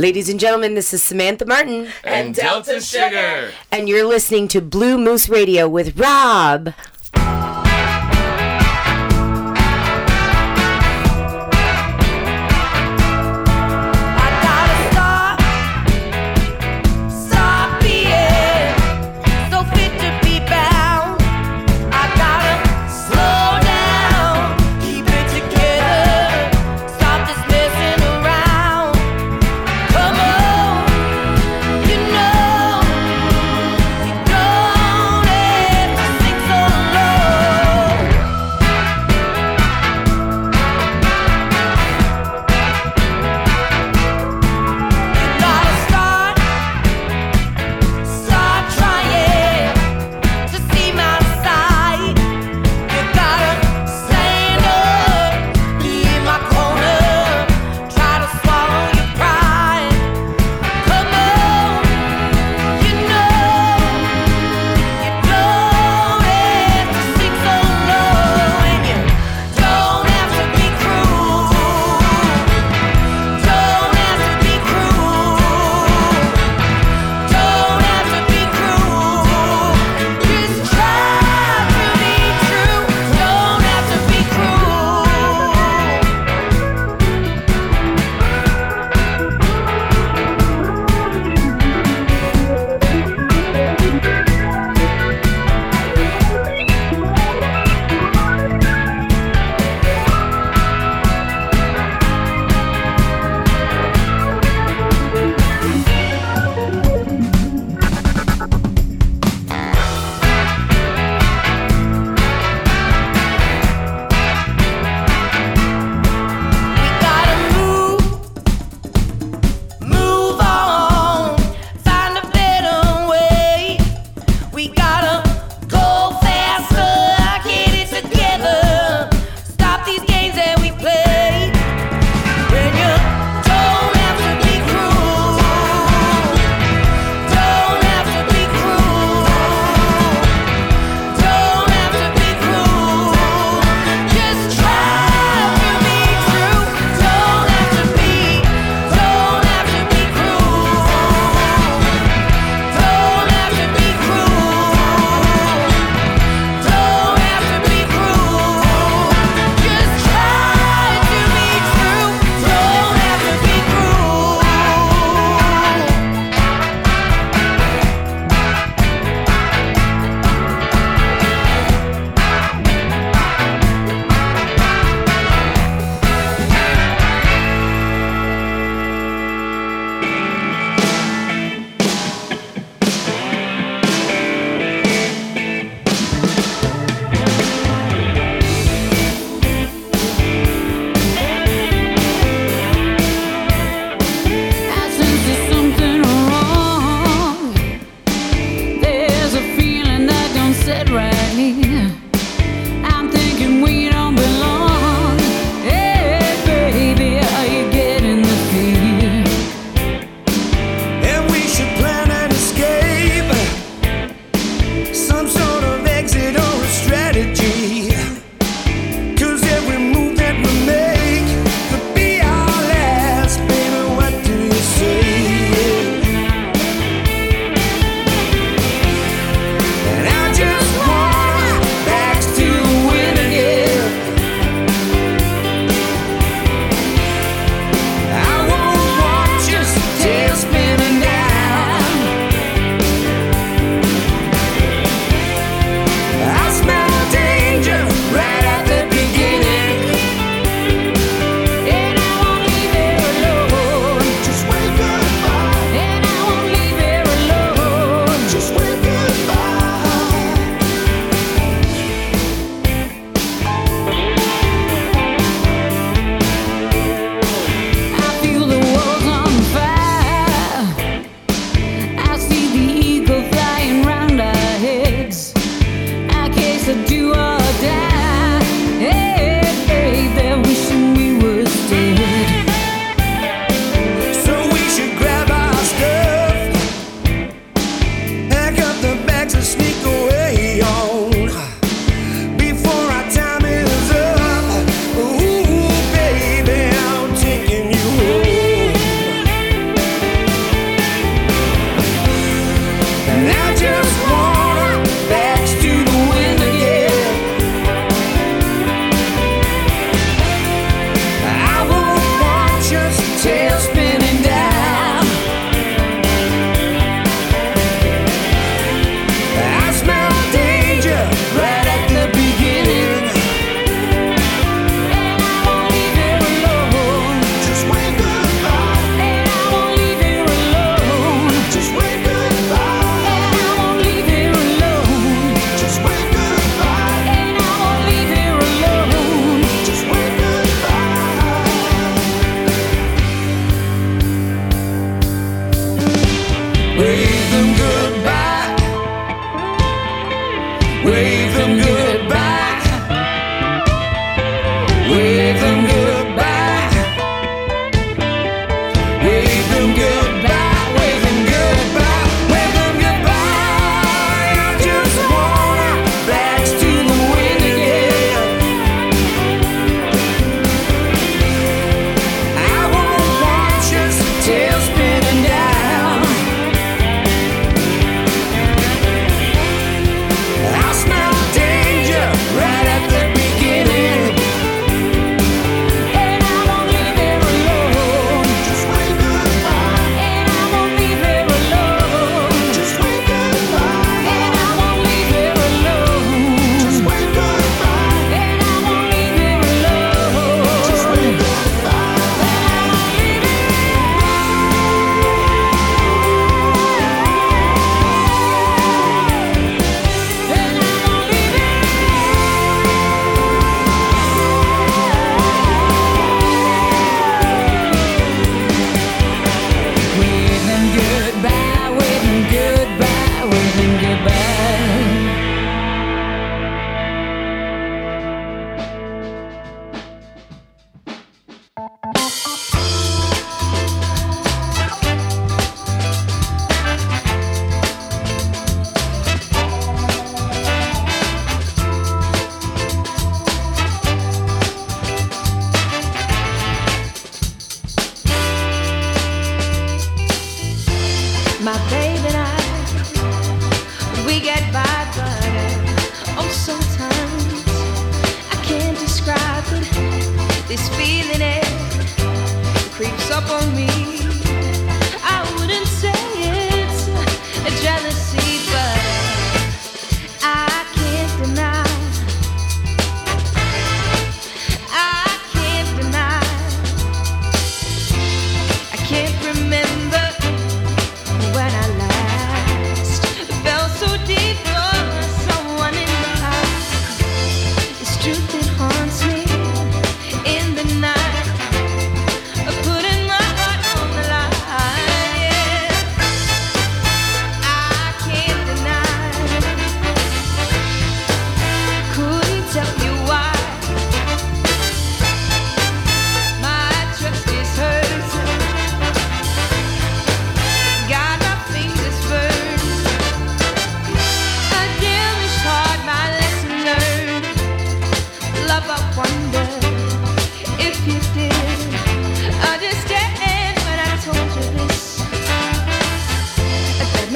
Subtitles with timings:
[0.00, 1.88] Ladies and gentlemen, this is Samantha Martin.
[2.04, 3.50] And, Delta, Sugar.
[3.70, 6.72] And you're listening to Bluesmoose Radio with Rob.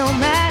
[0.04, 0.44] no matter.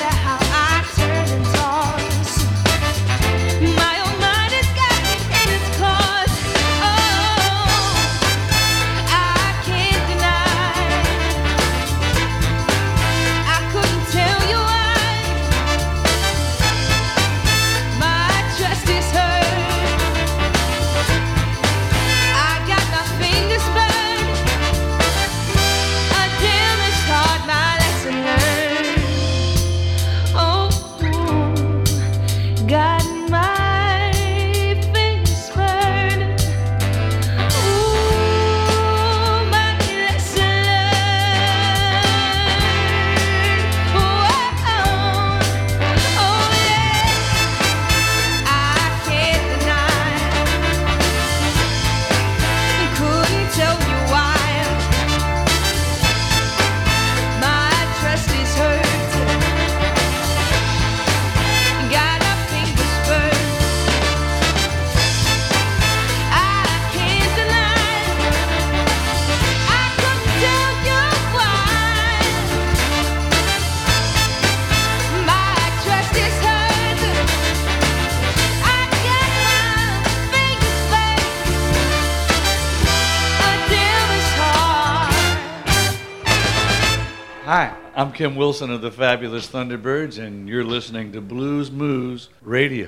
[88.13, 92.87] I'm Kim Wilson of the Fabulous Thunderbirds, and you're listening to Bluesmoose Radio.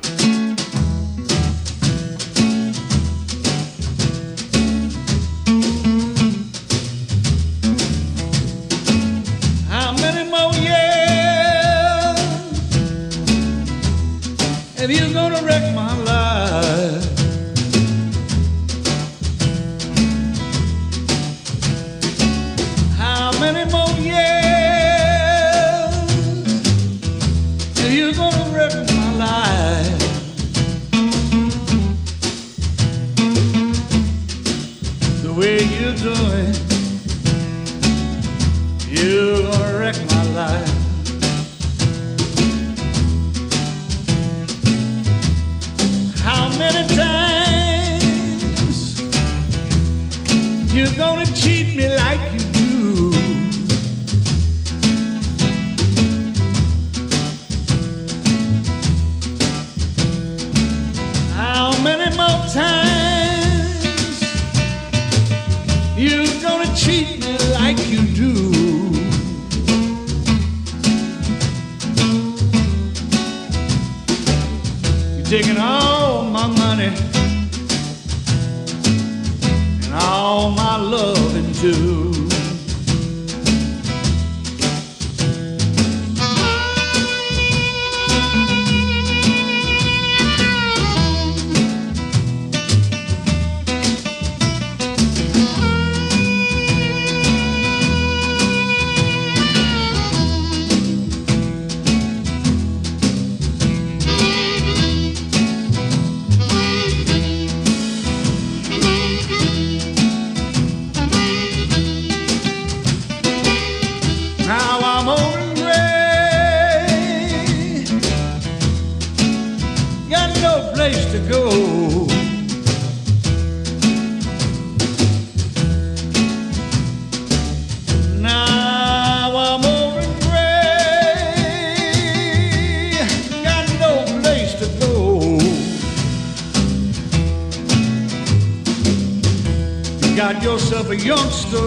[140.75, 141.57] Yourself a youngster.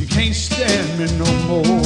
[0.00, 1.79] You can't stand me no more.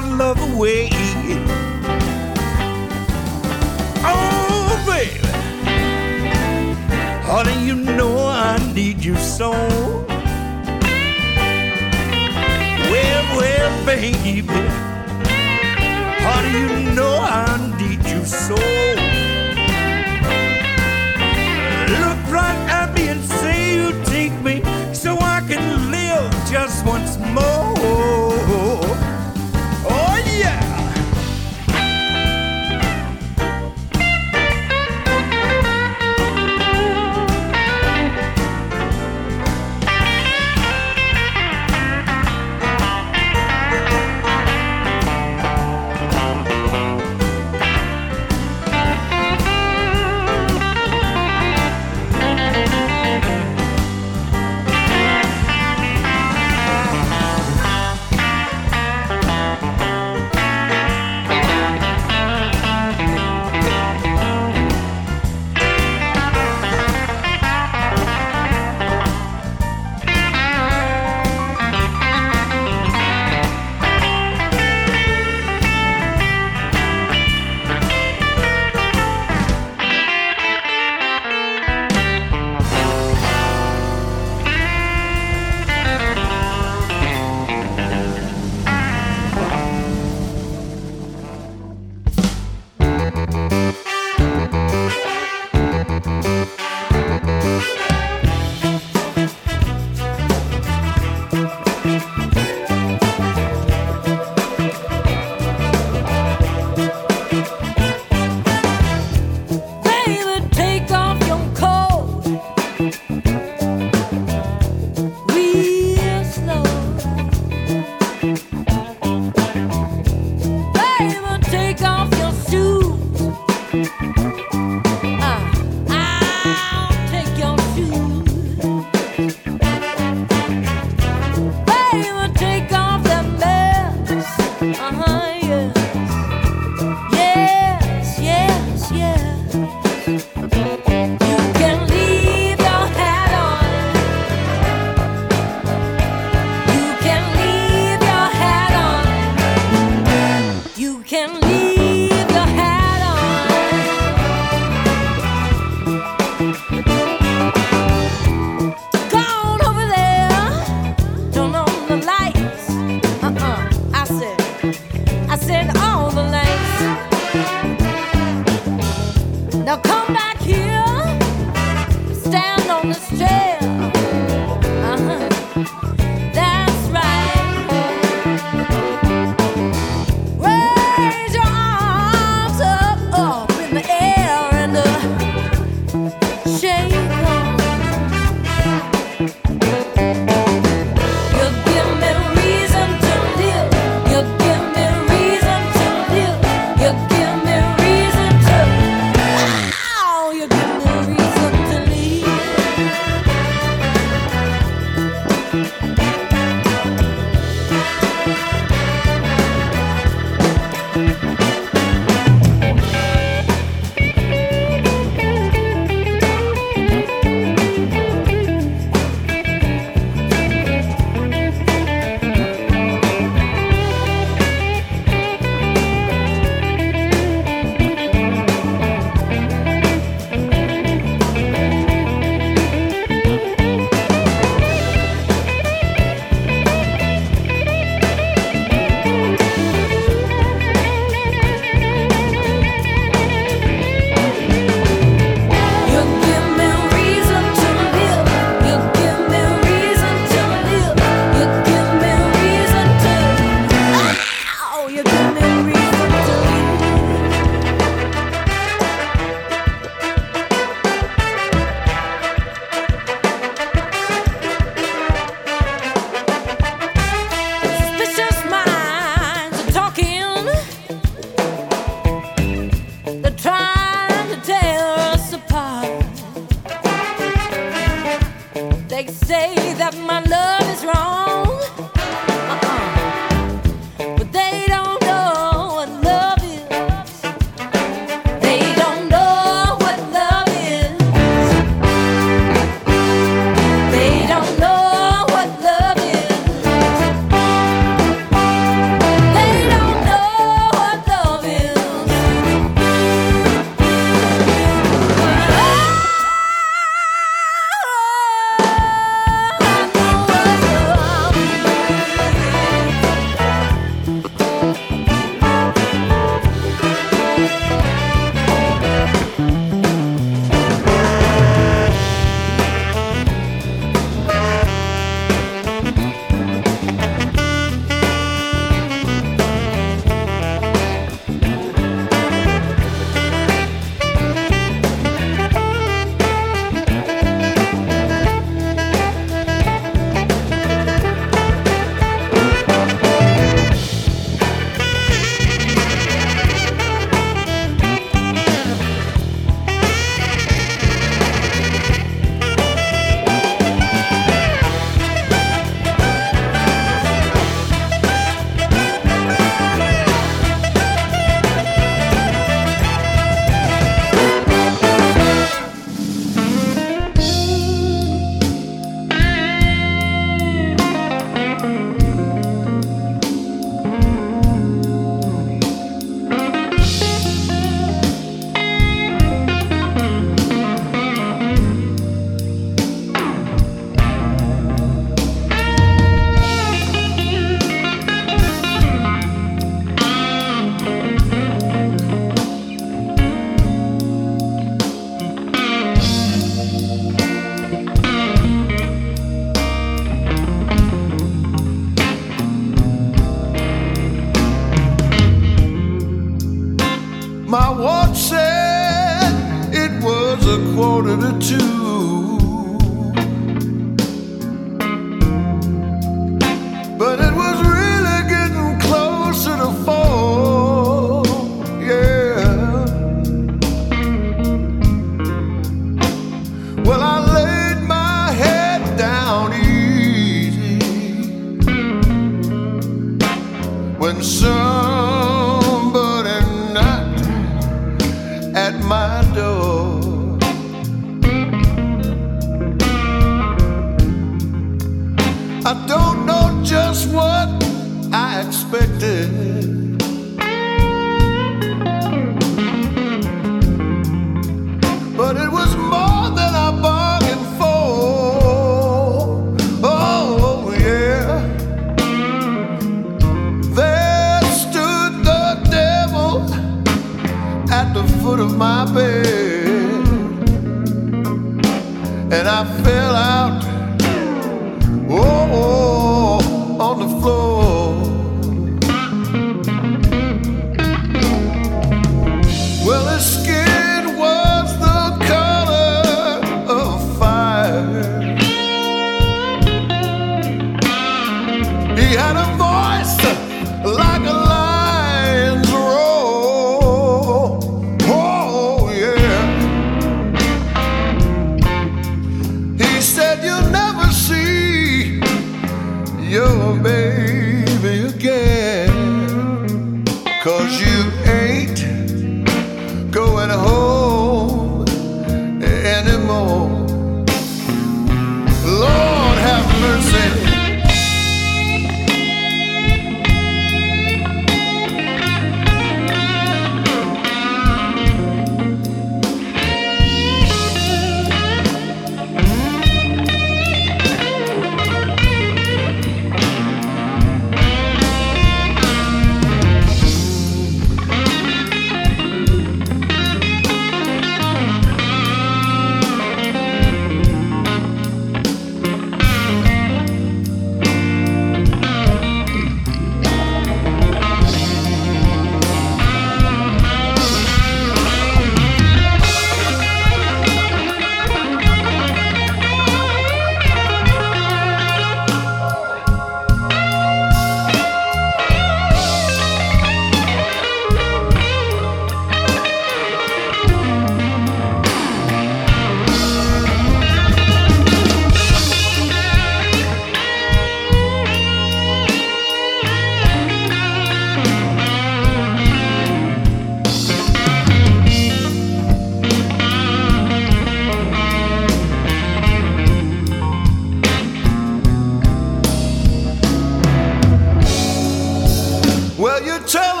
[599.73, 600.00] Well,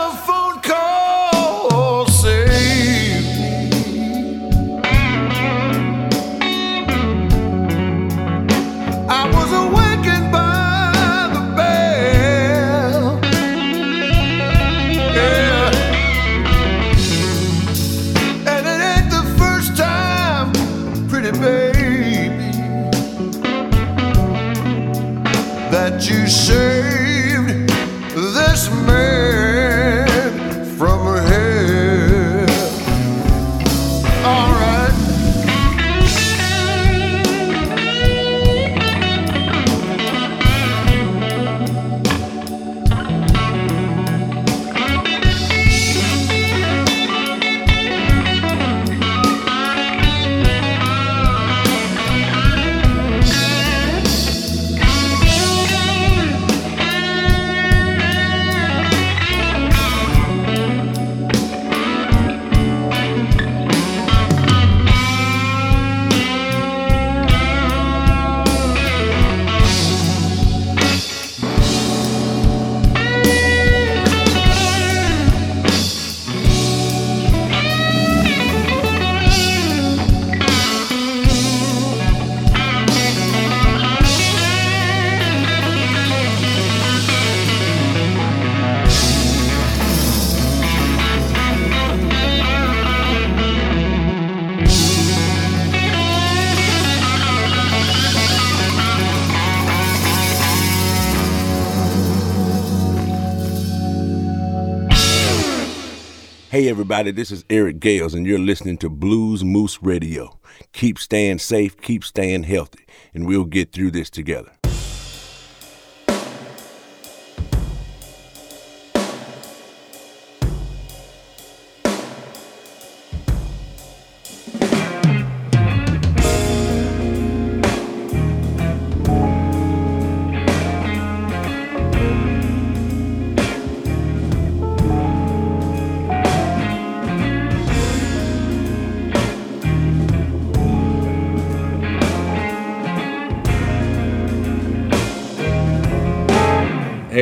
[106.51, 110.37] Hey, everybody, this is Eric Gales, and you're listening to Bluesmoose Radio.
[110.73, 112.83] Keep staying safe, keep staying healthy,
[113.13, 114.51] and we'll get through this together.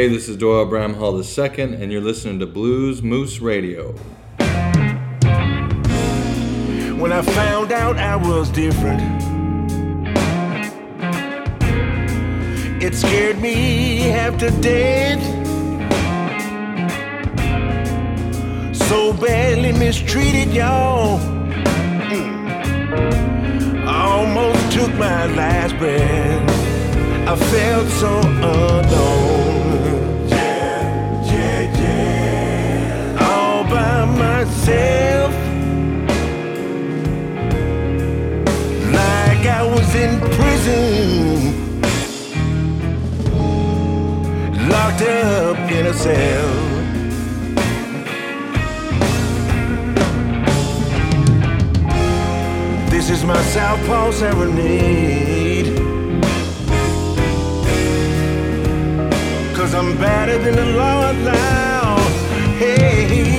[0.09, 3.91] This is Doyle Bramhall II, and you're listening to Bluesmoose Radio.
[6.99, 9.01] when I found out I was different.
[12.81, 15.21] It scared me half to death.
[18.75, 21.19] So badly mistreated, y'all.
[22.09, 23.85] Mm.
[23.87, 26.49] Almost took my last breath.
[27.27, 29.18] I felt so alone.
[34.49, 35.33] Myself.
[38.99, 41.71] like I was in prison,
[44.69, 46.49] locked up in a cell.
[52.89, 55.77] This is my Southpaw serenade.
[59.55, 62.13] Cause I'm better than the law allows.
[62.57, 63.38] Hey,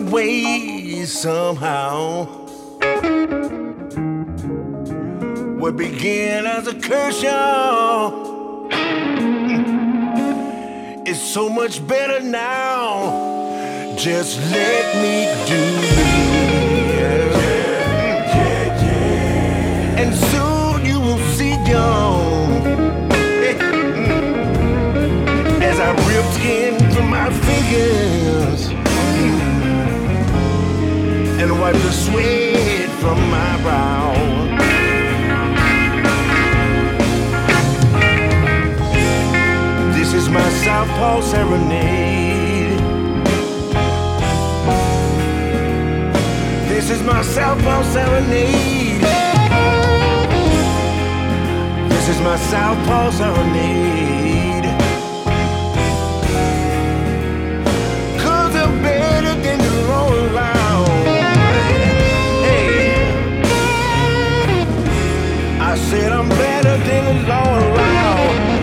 [0.00, 2.24] me somehow.
[5.58, 8.68] What began as a curse, y'all,
[11.06, 13.94] is so much better now.
[13.96, 15.88] Just let me do me.
[19.96, 22.52] And soon you will see dawn.
[25.62, 28.23] As I rip skin from my fingers
[31.64, 34.12] wipe the sweat from my brow.
[39.96, 42.80] This is my Southpaw serenade.
[46.68, 49.00] This is my Southpaw serenade.
[51.92, 54.33] This is my Southpaw serenade.
[65.74, 68.53] I said I'm better than the law.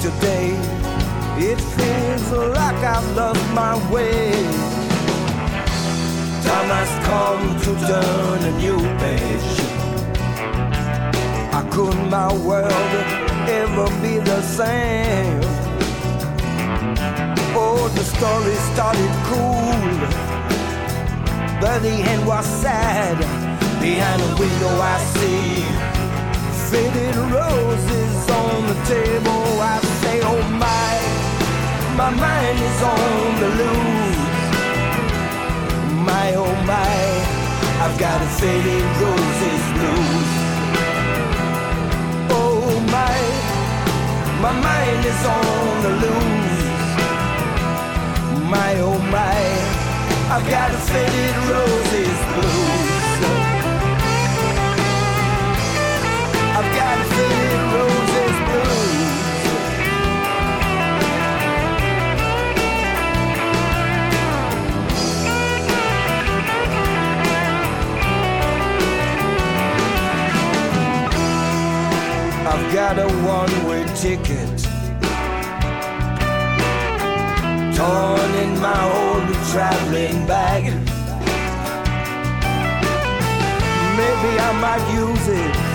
[0.00, 0.50] Today?
[1.38, 4.32] It feels like I've lost my way.
[6.44, 9.52] Time has come to turn a new page.
[11.52, 12.92] How could my world
[13.48, 15.40] ever be the same?
[17.54, 19.76] Oh, the story started cool,
[21.60, 23.18] but the end was sad.
[23.80, 25.95] Behind the window, I see
[26.76, 29.44] faded roses on the table.
[29.72, 30.92] I say, Oh my,
[32.00, 34.24] my mind is on the loose.
[36.08, 36.98] My, oh my,
[37.82, 40.32] I've got a faded roses blues.
[42.40, 43.18] Oh my,
[44.44, 46.64] my mind is on the loose.
[48.52, 49.42] My oh my,
[50.34, 52.95] I've got a faded roses blues.
[72.76, 74.48] Got a one-way ticket
[77.74, 80.64] torn in my old traveling bag.
[83.96, 85.65] Maybe I might use it.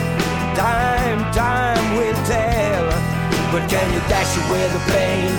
[0.56, 2.86] Time, time will tell.
[3.52, 5.32] But can you dash away the pain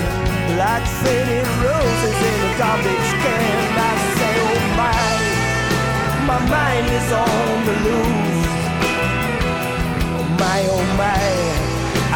[0.57, 3.57] like faded roses in a garbage can?
[3.77, 5.05] I say, oh my,
[6.29, 8.53] my mind is on the loose.
[10.17, 11.25] Oh my, oh my,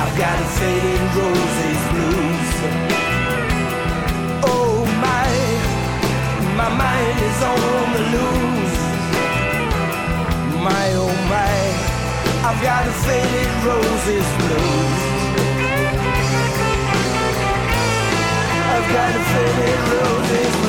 [0.01, 2.51] I've got a faded roses blues.
[4.53, 4.75] Oh
[5.05, 5.31] my,
[6.61, 8.79] my mind is on the loose.
[10.65, 11.36] My, oh my,
[12.49, 15.03] I've got a faded roses blues.
[18.71, 20.66] I've got a faded roses blues.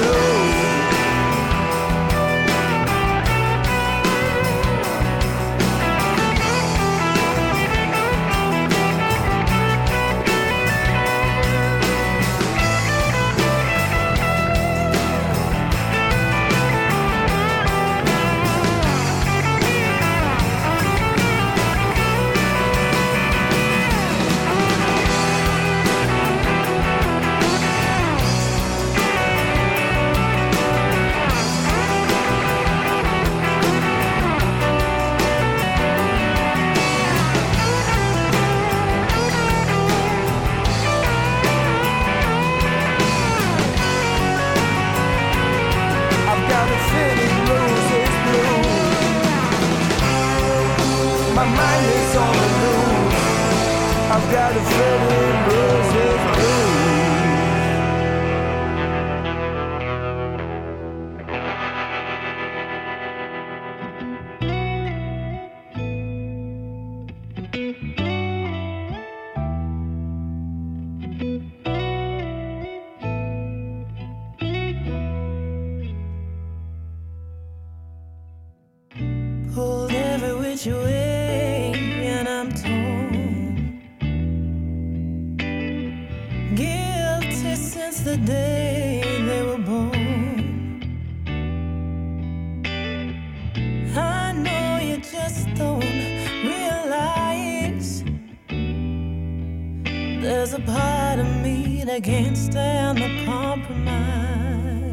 [100.49, 104.86] There's a part of me that can't stand the compromise.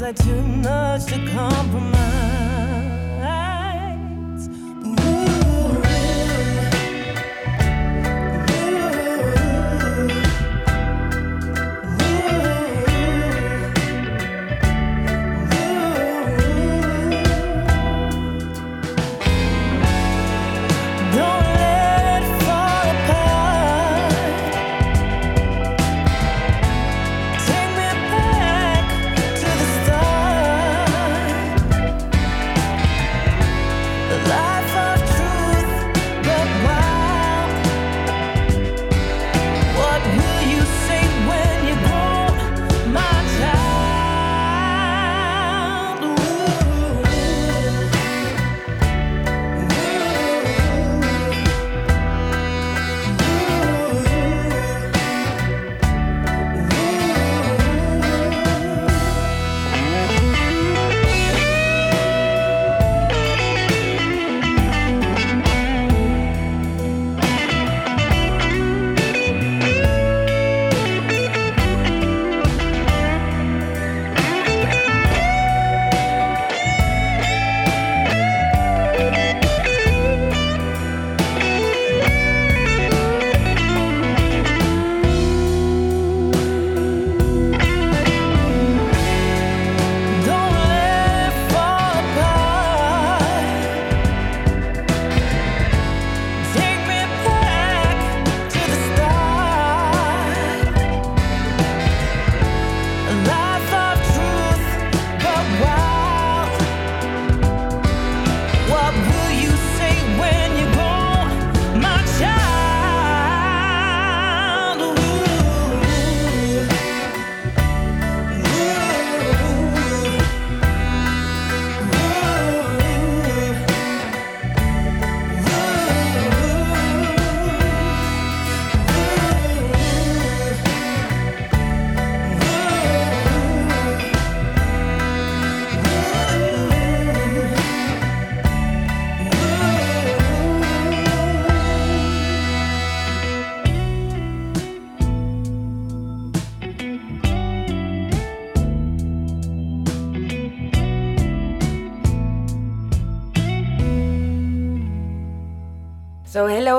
[0.00, 2.15] Like too much to compromise.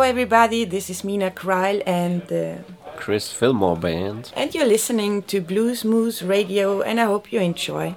[0.07, 2.63] Everybody, this is Mina Kreil and uh,
[2.95, 4.31] Chris Fillmore Band.
[4.37, 7.96] and you're listening to Bluesmoose Radio and I hope you enjoy.